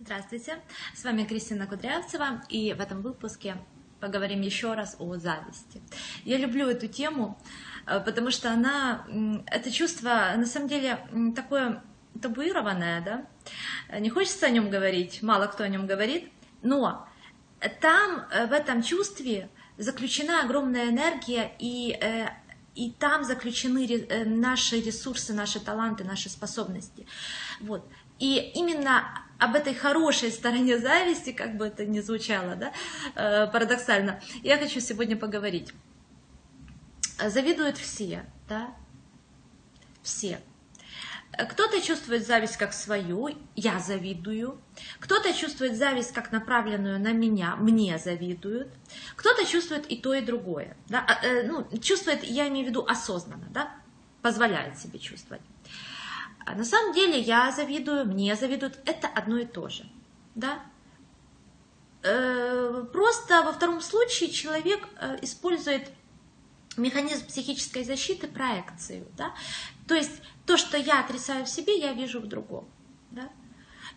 [0.00, 0.60] Здравствуйте,
[0.94, 3.56] с вами Кристина Кудрявцева, и в этом выпуске
[3.98, 5.82] поговорим еще раз о зависти.
[6.24, 7.36] Я люблю эту тему,
[7.84, 9.04] э, потому что она,
[9.46, 11.00] это чувство, на самом деле,
[11.34, 11.82] такое
[12.22, 13.98] табуированное, да?
[13.98, 16.30] Не хочется о нем говорить, мало кто о нем говорит,
[16.62, 17.08] но
[17.80, 22.28] там, э, в этом чувстве, заключена огромная энергия, и, э,
[22.76, 27.04] и там заключены наши ресурсы, наши таланты, наши способности.
[27.60, 27.84] Вот.
[28.18, 29.04] И именно
[29.38, 32.72] об этой хорошей стороне зависти, как бы это ни звучало, да,
[33.14, 35.72] э, парадоксально, я хочу сегодня поговорить.
[37.24, 38.74] Завидуют все, да,
[40.02, 40.40] все.
[41.36, 44.60] Кто-то чувствует зависть как свою, я завидую.
[44.98, 48.68] Кто-то чувствует зависть как направленную на меня, мне завидуют.
[49.14, 50.76] Кто-то чувствует и то, и другое.
[50.88, 51.04] Да?
[51.06, 53.72] А, э, ну, чувствует, я имею в виду осознанно, да?
[54.22, 55.42] позволяет себе чувствовать.
[56.48, 59.84] А на самом деле я завидую, мне завидуют, это одно и то же.
[60.34, 60.60] Да?
[62.02, 65.90] Э, просто во втором случае человек э, использует
[66.78, 69.06] механизм психической защиты, проекцию.
[69.18, 69.34] Да?
[69.86, 72.66] То есть то, что я отрицаю в себе, я вижу в другом.
[73.10, 73.28] Да?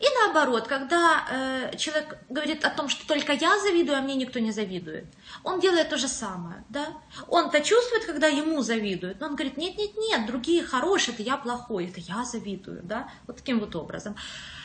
[0.02, 4.40] И наоборот, когда э, человек говорит о том, что только я завидую, а мне никто
[4.40, 5.06] не завидует,
[5.44, 6.64] он делает то же самое.
[6.70, 6.88] Да?
[7.28, 11.38] Он-то чувствует, когда ему завидуют, но он говорит, нет, нет, нет, другие хорошие, это я
[11.38, 12.82] плохой, это я завидую.
[12.82, 13.12] Да?
[13.28, 14.16] Вот таким вот образом.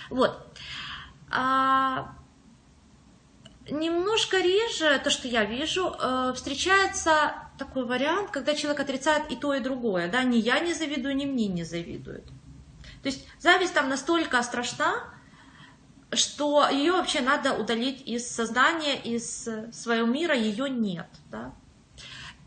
[0.08, 0.40] Вот.
[1.30, 2.14] А,
[3.68, 9.52] немножко реже, то, что я вижу, э, встречается такой вариант, когда человек отрицает и то,
[9.52, 10.08] и другое.
[10.08, 10.22] Да?
[10.22, 12.24] Ни я не завидую, ни мне не завидуют.
[13.02, 15.12] То есть зависть там настолько страшна,
[16.12, 21.08] что ее вообще надо удалить из сознания, из своего мира, ее нет.
[21.30, 21.52] Да?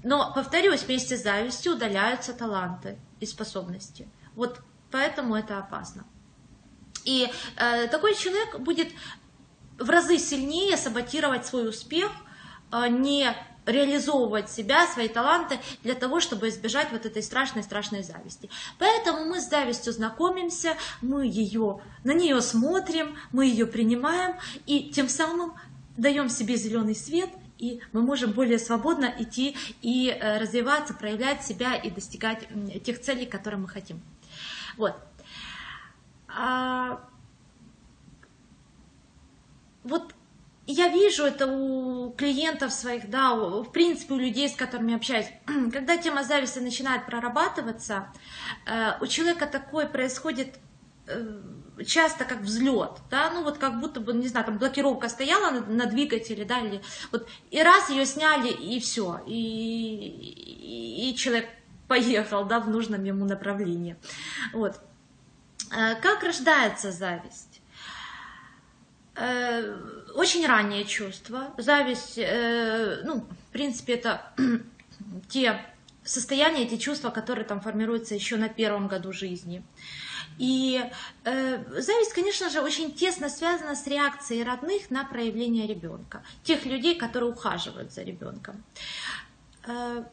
[0.03, 4.07] Но, повторюсь, вместе с завистью удаляются таланты и способности.
[4.35, 6.05] Вот поэтому это опасно.
[7.03, 8.89] И э, такой человек будет
[9.77, 12.11] в разы сильнее саботировать свой успех,
[12.71, 13.33] э, не
[13.69, 18.49] реализовывать себя, свои таланты для того, чтобы избежать вот этой страшной-страшной зависти.
[18.77, 24.35] Поэтому мы с завистью знакомимся, мы ее, на нее смотрим, мы ее принимаем
[24.65, 25.53] и тем самым
[25.97, 31.75] даем себе зеленый свет и мы можем более свободно идти и э, развиваться, проявлять себя
[31.75, 32.47] и достигать
[32.85, 34.01] тех целей, которые мы хотим.
[34.77, 34.95] Вот.
[36.29, 37.01] А...
[39.83, 40.13] Вот
[40.71, 45.27] я вижу это у клиентов своих, да, в принципе, у людей, с которыми общаюсь.
[45.73, 48.13] Когда тема зависти начинает прорабатываться,
[48.67, 50.59] э, у человека такой происходит
[51.07, 51.41] э,
[51.85, 55.61] часто как взлет, да, ну вот как будто бы, не знаю, там блокировка стояла на,
[55.61, 56.81] на двигателе, да, или
[57.11, 61.49] вот, и раз ее сняли, и все, и, и, и человек
[61.87, 63.95] поехал, да, в нужном ему направлении.
[64.53, 64.79] Вот.
[65.71, 67.48] Э, как рождается зависть?
[69.15, 69.75] Э,
[70.15, 71.53] очень раннее чувство.
[71.57, 74.33] Зависть, э, ну, в принципе, это
[75.29, 75.59] те
[76.03, 79.63] состояния, эти чувства, которые там формируются еще на первом году жизни.
[80.37, 80.81] И
[81.25, 86.95] э, зависть, конечно же, очень тесно связана с реакцией родных на проявление ребенка, тех людей,
[86.95, 88.63] которые ухаживают за ребенком.
[89.67, 90.03] Э,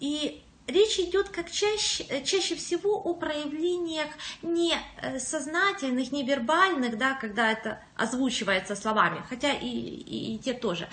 [0.00, 4.08] и Речь идет как чаще, э, чаще всего о проявлениях
[4.42, 10.54] не э, сознательных, не вербальных, да, когда это озвучивается словами, хотя и, и, и те
[10.54, 10.88] тоже,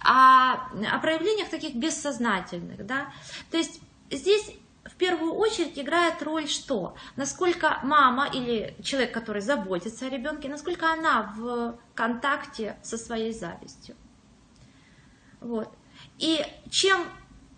[0.00, 2.84] а о проявлениях таких бессознательных.
[2.84, 3.12] Да.
[3.50, 3.80] То есть
[4.10, 6.94] здесь в первую очередь играет роль что?
[7.16, 13.96] Насколько мама или человек, который заботится о ребенке, насколько она в контакте со своей завистью.
[15.40, 15.68] Вот.
[16.18, 17.06] И чем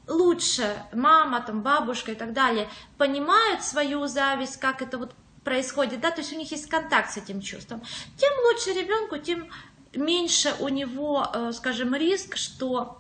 [0.09, 6.11] лучше мама, там, бабушка и так далее понимают свою зависть, как это вот происходит, да,
[6.11, 7.83] то есть у них есть контакт с этим чувством,
[8.17, 9.49] тем лучше ребенку, тем
[9.95, 12.99] меньше у него, э, скажем, риск, что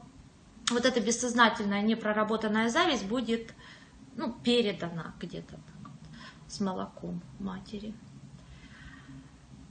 [0.71, 3.53] вот эта бессознательная, непроработанная зависть будет
[4.17, 5.57] ну, передана где-то
[6.49, 7.95] с молоком матери.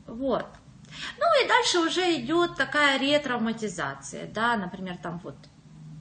[0.05, 0.45] Вот.
[1.17, 5.35] Ну и дальше уже идет такая ретравматизация, да, например, там вот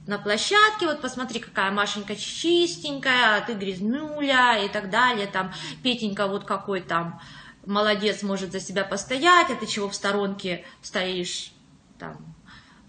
[0.07, 5.53] на площадке, вот посмотри, какая Машенька чистенькая, а ты грязнуля и так далее, там,
[5.83, 7.19] Петенька вот какой там
[7.65, 11.51] молодец, может за себя постоять, а ты чего в сторонке стоишь,
[11.97, 12.17] там,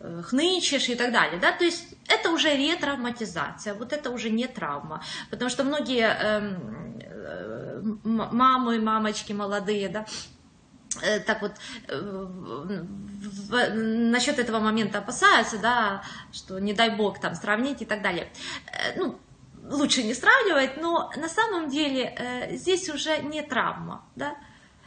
[0.00, 4.46] э, хнычешь и так далее, да, то есть это уже ретравматизация, вот это уже не
[4.46, 6.56] травма, потому что многие э,
[7.00, 10.06] э, мамы, мамочки молодые, да,
[11.26, 11.52] так вот
[11.88, 12.84] э,
[13.75, 16.02] насчет этого момента опасаются, да,
[16.32, 18.31] что не дай бог там сравнить и так далее.
[18.72, 19.19] Э, ну,
[19.70, 24.37] лучше не сравнивать, но на самом деле здесь уже не травма, да.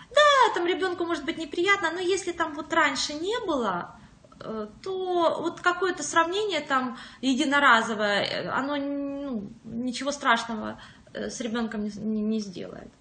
[0.10, 3.96] Да, там ребенку может быть неприятно, но если там вот раньше не было,
[4.40, 10.82] э, то вот какое-то сравнение там единоразовое, оно ну, ничего страшного
[11.14, 12.92] э, с ребенком не, не сделает.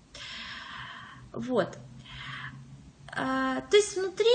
[1.32, 1.78] Вот.
[3.18, 4.26] А, то есть внутри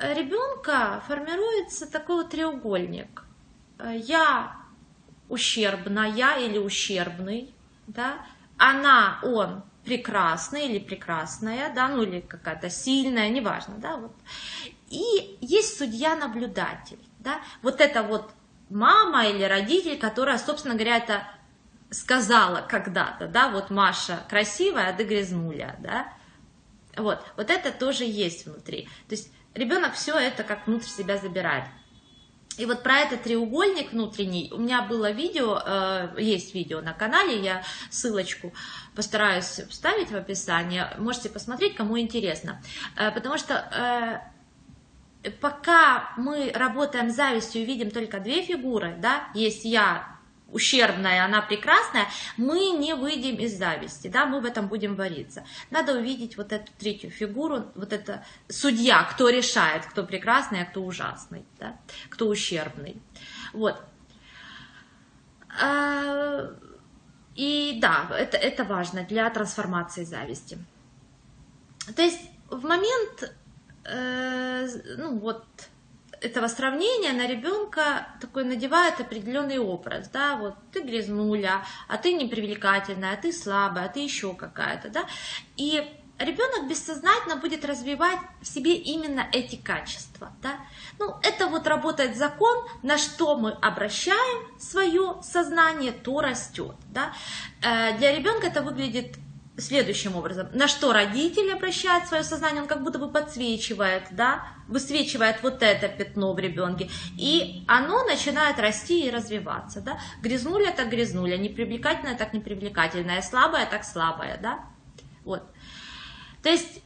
[0.00, 3.24] ребенка формируется такой вот треугольник.
[3.94, 4.56] Я
[5.28, 7.54] ущербная или ущербный,
[7.86, 8.24] да,
[8.58, 14.14] она, он прекрасный или прекрасная, да, ну или какая-то сильная, неважно, да, вот.
[14.90, 18.30] И есть судья-наблюдатель, да, вот это вот
[18.68, 21.26] мама или родитель, которая, собственно говоря, это
[21.90, 26.12] сказала когда-то, да, вот Маша красивая, а ты грязнуля, да,
[26.96, 28.88] вот, вот это тоже есть внутри.
[29.08, 31.64] То есть ребенок все это как внутрь себя забирает.
[32.58, 37.40] И вот про этот треугольник внутренний у меня было видео, э, есть видео на канале,
[37.42, 38.52] я ссылочку
[38.94, 42.60] постараюсь вставить в описание, можете посмотреть, кому интересно.
[42.96, 44.22] Э, потому что
[45.24, 50.11] э, пока мы работаем с завистью и видим только две фигуры, да, есть я
[50.52, 52.06] ущербная, она прекрасная,
[52.36, 55.44] мы не выйдем из зависти, да, мы в этом будем вариться.
[55.70, 60.82] Надо увидеть вот эту третью фигуру, вот это судья, кто решает, кто прекрасный, а кто
[60.82, 61.76] ужасный, да,
[62.08, 63.00] кто ущербный.
[63.52, 63.82] Вот.
[65.60, 66.50] А,
[67.34, 70.58] и да, это, это важно для трансформации зависти.
[71.96, 73.34] То есть в момент,
[73.84, 74.68] э,
[74.98, 75.44] ну вот,
[76.22, 83.14] этого сравнения на ребенка такой надевает определенный образ, да, вот ты грязнуля, а ты непривлекательная,
[83.14, 85.04] а ты слабая, а ты еще какая-то, да,
[85.56, 85.82] и
[86.18, 90.56] ребенок бессознательно будет развивать в себе именно эти качества, да.
[90.98, 97.12] Ну, это вот работает закон, на что мы обращаем свое сознание, то растет, да.
[97.62, 99.16] Э, для ребенка это выглядит
[99.58, 100.48] следующим образом.
[100.54, 105.88] На что родитель обращает свое сознание, он как будто бы подсвечивает, да, высвечивает вот это
[105.88, 106.88] пятно в ребенке,
[107.18, 109.98] и оно начинает расти и развиваться, да.
[110.22, 114.64] Грязнуля так грязнуля, непривлекательная так непривлекательная, слабая так слабая, да.
[115.24, 115.42] Вот.
[116.42, 116.82] То есть,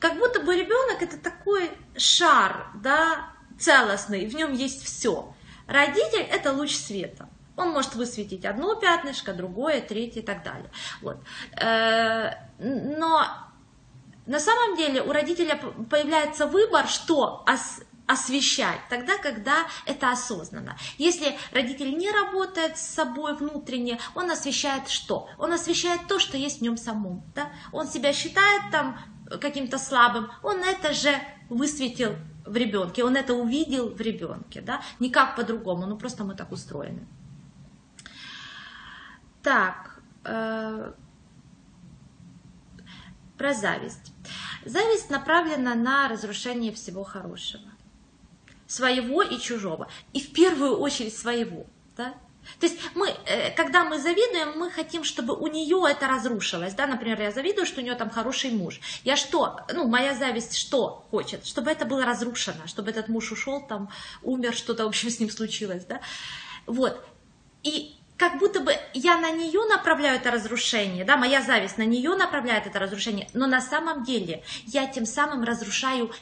[0.00, 5.34] как будто бы ребенок это такой шар, да, целостный, в нем есть все.
[5.66, 7.28] Родитель это луч света.
[7.56, 10.70] Он может высветить одно пятнышко, другое, третье и так далее.
[11.00, 11.18] Вот.
[11.60, 13.26] Э, но
[14.26, 15.56] на самом деле у родителя
[15.90, 17.44] появляется выбор, что
[18.06, 20.76] освещать тогда, когда это осознанно.
[20.98, 25.28] Если родитель не работает с собой внутренне, он освещает что?
[25.38, 27.22] Он освещает то, что есть в нем самом.
[27.34, 27.50] Да?
[27.72, 28.98] Он себя считает там
[29.40, 31.14] каким-то слабым, он это же
[31.48, 32.14] высветил
[32.44, 34.82] в ребенке, он это увидел в ребенке, да?
[35.00, 37.06] никак по-другому, ну просто мы так устроены.
[39.44, 40.92] Так, э,
[43.36, 44.12] про зависть.
[44.64, 47.70] Зависть направлена на разрушение всего хорошего.
[48.66, 49.88] Своего и чужого.
[50.14, 51.66] И в первую очередь своего.
[51.94, 52.14] Да?
[52.58, 56.72] То есть мы, э, когда мы завидуем, мы хотим, чтобы у нее это разрушилось.
[56.72, 56.86] Да?
[56.86, 58.80] Например, я завидую, что у нее там хороший муж.
[59.04, 59.60] Я что?
[59.74, 61.44] Ну, моя зависть что хочет?
[61.44, 63.90] Чтобы это было разрушено, чтобы этот муж ушел, там,
[64.22, 65.84] умер, что-то, в общем, с ним случилось.
[65.84, 66.00] Да?
[66.66, 67.04] Вот.
[67.62, 72.14] И как будто бы я на нее направляю это разрушение, да, моя зависть на нее
[72.14, 76.12] направляет это разрушение, но на самом деле я тем самым разрушаю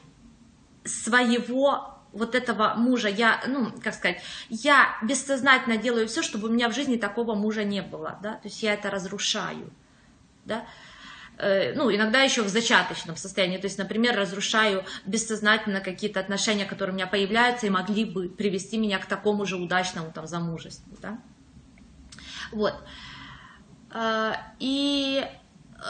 [0.84, 6.68] своего вот этого мужа, я, ну, как сказать, я бессознательно делаю все, чтобы у меня
[6.68, 9.70] в жизни такого мужа не было, да, то есть я это разрушаю,
[10.44, 10.66] да,
[11.38, 16.92] э, ну, иногда еще в зачаточном состоянии, то есть, например, разрушаю бессознательно какие-то отношения, которые
[16.92, 21.18] у меня появляются и могли бы привести меня к такому же удачному там замужеству, да,
[22.52, 22.74] вот.
[23.90, 25.24] А, и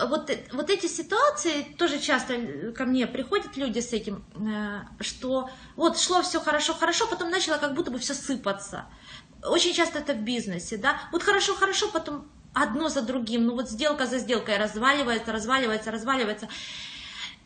[0.07, 5.99] вот, вот эти ситуации тоже часто ко мне приходят люди с этим, э, что вот
[5.99, 8.87] шло все хорошо, хорошо, потом начало как будто бы все сыпаться.
[9.45, 13.69] Очень часто это в бизнесе, да, вот хорошо, хорошо, потом одно за другим, ну вот
[13.69, 16.49] сделка за сделкой разваливается, разваливается, разваливается.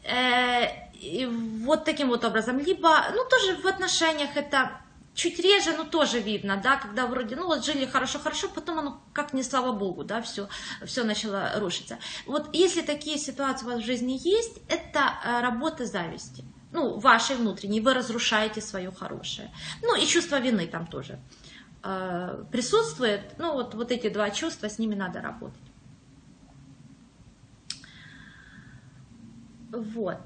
[0.05, 2.59] Э, и вот таким вот образом.
[2.59, 4.81] Либо, ну тоже в отношениях это
[5.17, 9.33] чуть реже, но тоже видно, да, когда вроде, ну вот жили хорошо-хорошо, потом оно как
[9.33, 10.49] не слава богу, да, все,
[10.85, 11.99] все начало рушиться.
[12.27, 17.37] Вот если такие ситуации у вас в жизни есть, это э, работа зависти, ну, вашей
[17.37, 19.51] внутренней, вы разрушаете свое хорошее.
[19.83, 21.19] Ну, и чувство вины там тоже
[21.83, 25.59] э, присутствует, ну, вот, вот эти два чувства, с ними надо работать.
[29.71, 30.21] Вот.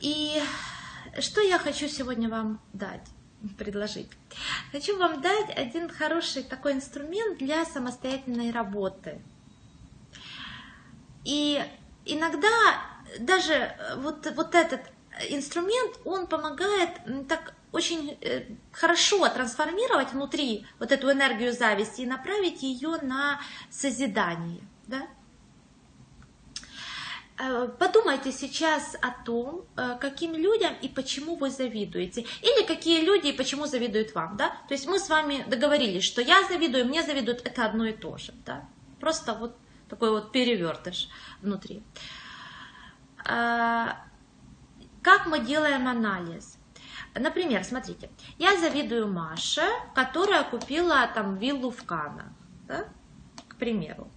[0.00, 0.42] И
[1.20, 3.06] что я хочу сегодня вам дать,
[3.58, 4.08] предложить?
[4.72, 9.20] хочу вам дать один хороший такой инструмент для самостоятельной работы.
[11.24, 11.62] И
[12.04, 12.48] иногда
[13.18, 14.80] даже э, вот, вот этот
[15.28, 16.90] инструмент, он помогает
[17.28, 24.62] так очень э, хорошо трансформировать внутри вот эту энергию зависти и направить ее на созидание.
[24.86, 25.06] Да?
[27.38, 32.22] Э, подумайте сейчас о том, э, каким людям и почему вы завидуете.
[32.42, 34.36] Или какие люди и почему завидуют вам.
[34.36, 34.48] Да?
[34.68, 38.16] То есть мы с вами договорились, что я завидую, мне завидуют, это одно и то
[38.16, 38.32] же.
[38.46, 38.64] Да?
[39.00, 39.56] Просто вот
[39.88, 41.08] такой вот перевертыш
[41.42, 41.82] внутри.
[43.24, 44.06] Как
[45.26, 46.58] мы делаем анализ?
[47.14, 52.26] Например, смотрите, я завидую Маше, которая купила там виллу в Канах,
[52.66, 52.88] да?
[53.48, 54.10] к примеру.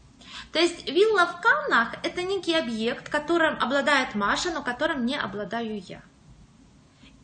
[0.51, 5.79] То есть вилла в Каннах– это некий объект, которым обладает Маша, но которым не обладаю
[5.79, 6.01] я.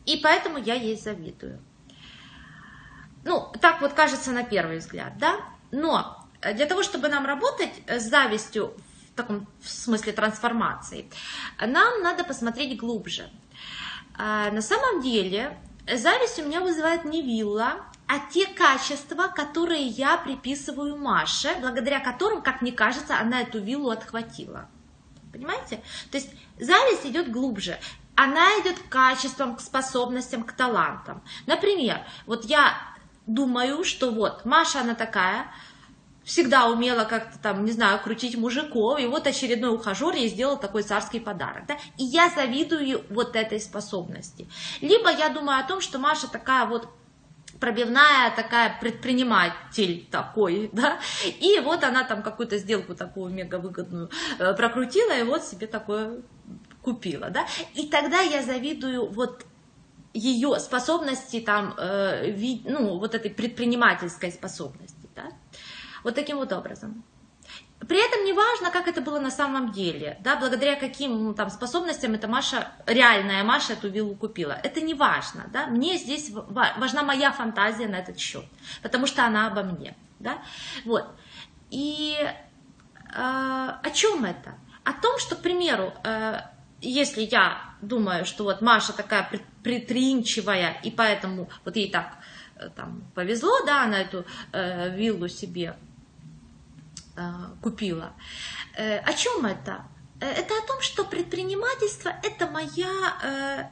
[0.04, 1.60] И поэтому я ей завидую.
[3.24, 5.40] Ну, так вот кажется на первый взгляд, да?
[5.72, 8.72] Но для того, чтобы нам работать с завистью
[9.10, 11.10] в таком в смысле трансформации,
[11.60, 13.28] нам надо посмотреть глубже.
[14.16, 15.58] А, на самом деле,
[15.92, 22.42] зависть у меня вызывает не вилла, а те качества, которые я приписываю Маше, благодаря которым,
[22.42, 24.68] как мне кажется, она эту виллу отхватила.
[25.32, 25.82] Понимаете?
[26.10, 27.78] То есть зависть идет глубже.
[28.14, 31.22] Она идет к качествам, к способностям, к талантам.
[31.46, 32.74] Например, вот я
[33.26, 35.50] думаю, что вот Маша, она такая,
[36.24, 40.82] всегда умела как-то там, не знаю, крутить мужиков, и вот очередной ухажер ей сделал такой
[40.82, 44.48] царский подарок, да, и я завидую вот этой способности.
[44.80, 46.88] Либо я думаю о том, что Маша такая вот
[47.60, 50.98] пробивная такая предприниматель такой, да,
[51.40, 56.20] и вот она там какую-то сделку такую мега выгодную э, прокрутила, и вот себе такое
[56.82, 59.44] купила, да, и тогда я завидую вот
[60.14, 64.96] ее способности там, э, ну, вот этой предпринимательской способности.
[66.06, 67.02] Вот таким вот образом.
[67.80, 71.50] При этом не важно, как это было на самом деле, да, благодаря каким ну, там,
[71.50, 74.58] способностям эта Маша, реальная Маша эту виллу купила.
[74.62, 78.44] Это не важно, да, мне здесь важна моя фантазия на этот счет,
[78.82, 80.38] потому что она обо мне, да,
[80.84, 81.06] вот.
[81.70, 82.32] И э,
[83.12, 84.54] о чем это?
[84.82, 86.40] О том, что, к примеру, э,
[86.80, 89.28] если я думаю, что вот Маша такая
[89.62, 92.16] предприимчивая, и поэтому вот ей так
[92.56, 95.76] э, там повезло, да, она эту э, виллу себе
[97.62, 98.12] купила.
[98.76, 99.84] Э, о чем это?
[100.20, 103.70] Э, это о том, что предпринимательство– это моя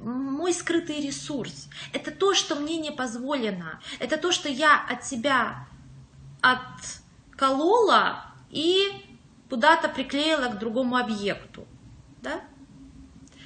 [0.00, 1.68] мой скрытый ресурс.
[1.92, 3.80] Это то, что мне не позволено.
[3.98, 5.66] Это то, что я от себя
[6.40, 8.88] отколола и
[9.50, 11.66] куда-то приклеила к другому объекту.
[12.22, 12.40] Да?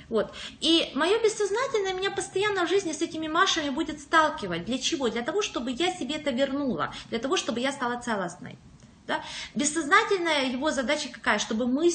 [0.09, 0.35] Вот.
[0.61, 4.67] И мое бессознательное меня постоянно в жизни с этими Машами будет сталкивать.
[4.67, 5.09] Для чего?
[5.09, 6.93] Для того, чтобы я себе это вернула.
[7.09, 8.59] Для того, чтобы я стала целостной.
[9.07, 9.23] Да?
[9.55, 11.39] Бессознательная его задача какая?
[11.39, 11.91] Чтобы мы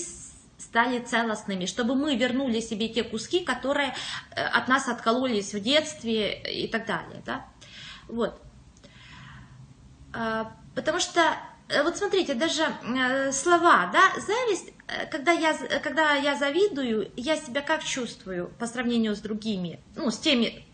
[0.58, 3.94] стали целостными, чтобы мы вернули себе те куски, которые
[4.36, 7.22] э, от нас откололись в детстве и так далее.
[7.26, 7.46] Да?
[8.08, 8.42] Вот.
[10.14, 11.22] А, потому что,
[11.70, 14.74] э, вот смотрите, даже э, слова, да, зависть,
[15.12, 20.18] когда я, когда я завидую, я себя как чувствую по сравнению с другими, ну, с
[20.18, 20.66] теми,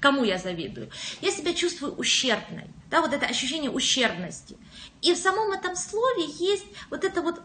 [0.00, 0.90] кому я завидую?
[1.20, 4.56] Я себя чувствую ущербной, да, вот это ощущение ущербности.
[5.02, 7.40] И в самом этом слове есть вот это вот,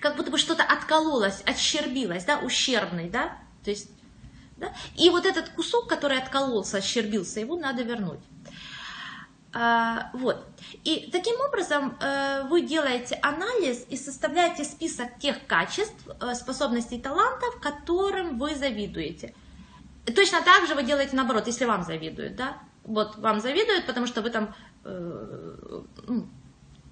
[0.00, 3.90] как будто бы что-то откололось, отщербилось, да, ущербный, да, то есть,
[4.56, 8.20] да, и вот этот кусок, который откололся, отщербился, его надо вернуть.
[9.52, 10.46] А, вот.
[10.84, 17.60] И таким образом э, вы делаете анализ и составляете список тех качеств, э, способностей, талантов,
[17.60, 19.34] которым вы завидуете.
[20.06, 22.58] Точно так же вы делаете наоборот, если вам завидуют, да?
[22.84, 26.28] Вот вам завидуют, потому что вы там э, ну,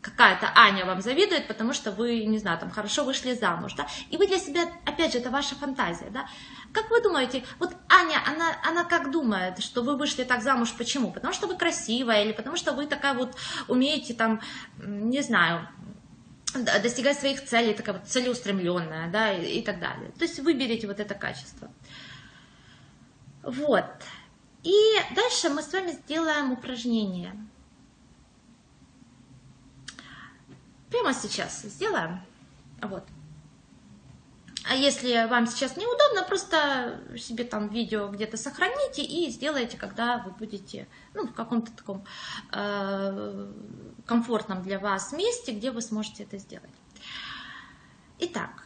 [0.01, 4.17] какая-то Аня вам завидует, потому что вы, не знаю, там хорошо вышли замуж, да, и
[4.17, 6.29] вы для себя, опять же, это ваша фантазия, да,
[6.73, 11.11] как вы думаете, вот Аня, она, она как думает, что вы вышли так замуж, почему?
[11.13, 13.35] Потому что вы красивая, или потому что вы такая вот
[13.67, 14.41] умеете там,
[14.79, 15.67] не знаю,
[16.55, 20.11] достигать своих целей, такая вот целеустремленная, да, и, и так далее.
[20.19, 21.71] То есть выберите вот это качество.
[23.43, 23.87] Вот.
[24.63, 24.75] И
[25.15, 27.35] дальше мы с вами сделаем упражнение.
[30.91, 32.21] Прямо сейчас сделаем.
[32.83, 33.05] Вот.
[34.69, 40.31] А если вам сейчас неудобно, просто себе там видео где-то сохраните и сделайте, когда вы
[40.33, 42.05] будете ну, в каком-то таком
[42.53, 43.53] э,
[44.05, 46.69] комфортном для вас месте, где вы сможете это сделать.
[48.19, 48.65] Итак,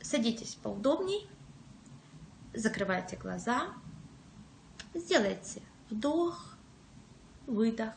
[0.00, 1.28] садитесь поудобней,
[2.54, 3.72] закрывайте глаза
[4.94, 6.54] Сделайте вдох,
[7.46, 7.94] выдох.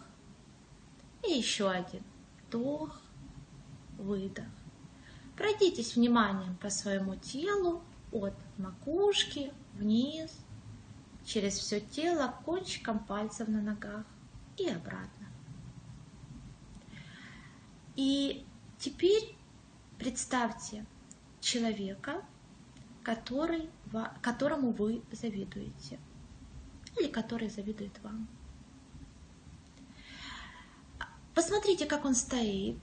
[1.27, 2.03] И еще один
[2.47, 3.01] вдох,
[3.97, 4.45] выдох.
[5.35, 7.83] Пройдитесь вниманием по своему телу
[8.13, 10.31] от макушки вниз,
[11.25, 14.05] через все тело, кончиком пальцев на ногах
[14.55, 15.27] и обратно.
[17.97, 18.45] И
[18.77, 19.35] теперь
[19.97, 20.85] представьте
[21.41, 22.23] человека,
[23.05, 23.69] который,
[24.21, 25.99] которому вы завидуете
[26.99, 28.27] или который завидует вам.
[31.35, 32.77] Посмотрите, как он стоит.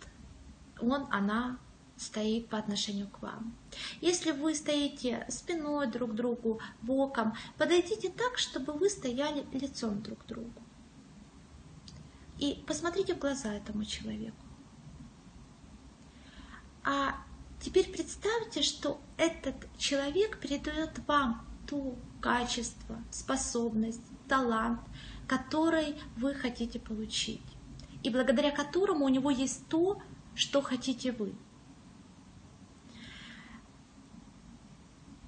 [0.81, 1.59] Он, она
[1.97, 3.55] стоит по отношению к вам.
[4.01, 10.19] Если вы стоите спиной друг к другу, боком, подойдите так, чтобы вы стояли лицом друг
[10.25, 10.63] к другу.
[12.39, 14.37] И посмотрите в глаза этому человеку.
[16.85, 17.25] А
[17.63, 24.81] теперь представьте, что этот человек передает вам то качество, способность, талант,
[25.27, 27.43] который вы хотите получить.
[28.03, 30.03] И благодаря которому у него есть то,
[30.35, 31.35] что хотите вы.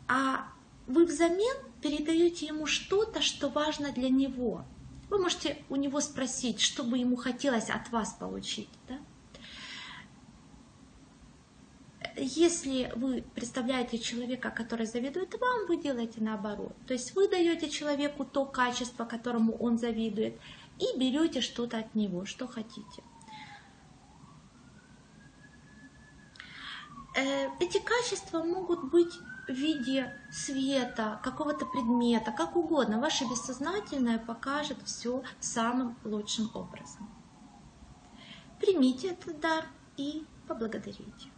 [0.09, 0.49] А
[0.87, 4.65] вы взамен передаете ему что-то, что важно для него.
[5.09, 8.69] Вы можете у него спросить, что бы ему хотелось от вас получить.
[8.89, 8.99] Да?
[12.17, 16.73] Если вы представляете человека, который завидует вам, вы делаете наоборот.
[16.87, 20.39] То есть вы даете человеку то качество, которому он завидует,
[20.79, 23.03] и берете что-то от него, что хотите.
[27.17, 29.13] Э, эти качества могут быть
[29.49, 33.01] в виде света, какого-то предмета, как угодно.
[33.01, 37.09] Ваше бессознательное покажет все самым лучшим образом.
[38.61, 39.65] Примите этот дар
[39.97, 41.34] и поблагодарите.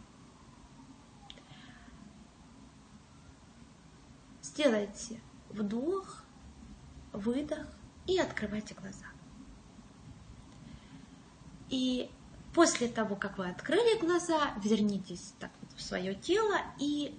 [4.57, 6.23] Сделайте вдох,
[7.13, 7.67] выдох
[8.07, 9.05] и открывайте глаза.
[11.69, 12.09] И
[12.55, 17.15] после того, как вы открыли глаза, вернитесь так вот в свое тело и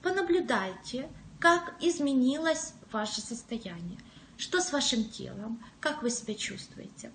[0.00, 3.98] понаблюдайте, как изменилось ваше состояние.
[4.36, 5.60] Что с вашим телом?
[5.80, 7.10] Как вы себя чувствуете?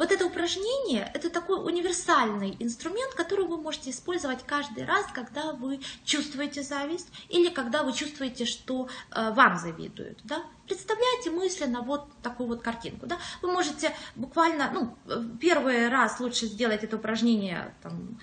[0.00, 5.78] Вот это упражнение– это такой универсальный инструмент, который вы можете использовать каждый раз, когда вы
[6.04, 10.18] чувствуете зависть или когда вы чувствуете, что э, вам завидуют.
[10.24, 10.42] Да?
[10.66, 13.06] Представляете мысленно вот такую вот картинку.
[13.06, 13.18] Да?
[13.42, 14.96] Вы можете буквально, ну,
[15.38, 18.18] первый раз лучше сделать это упражнение там,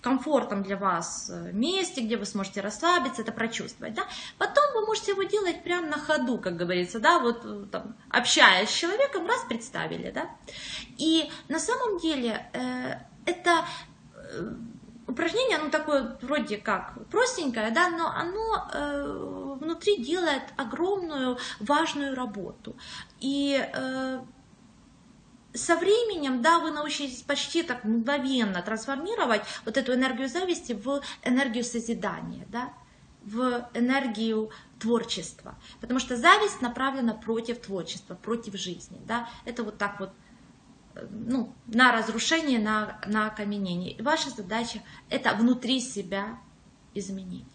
[0.00, 4.02] комфортном для вас э, месте, где вы сможете расслабиться, это прочувствовать, да.
[4.38, 8.70] Потом вы можете его делать прямо на ходу, как говорится, да, вот э, там, общаясь
[8.70, 10.30] с человеком, раз представили, да.
[10.96, 12.94] И на самом деле э,
[13.26, 13.64] это
[14.14, 14.54] э,
[15.06, 22.76] упражнение, оно такое вроде как простенькое, да, но оно э, внутри делает огромную важную работу.
[23.20, 24.20] И э,
[25.54, 31.64] со временем, да, вы научитесь почти так мгновенно трансформировать вот эту энергию зависти в энергию
[31.64, 32.72] созидания, да,
[33.22, 35.56] в энергию творчества.
[35.80, 39.00] Потому что зависть направлена против творчества, против жизни.
[39.06, 39.28] Да?
[39.44, 40.10] Это вот так вот
[40.94, 43.92] э, ну, на разрушение, на, на окаменение.
[43.92, 46.38] И ваша задача это внутри себя
[46.94, 47.46] изменить.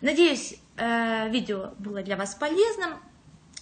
[0.00, 2.98] Надеюсь, э, видео было для вас полезным.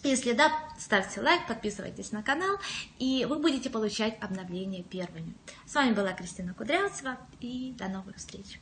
[0.04, 2.58] Если да, ставьте лайк, подписывайтесь на канал,
[2.98, 5.34] и вы будете получать обновления первыми.
[5.66, 8.60] С вами была Кристина Кудрявцева, и до новых встреч!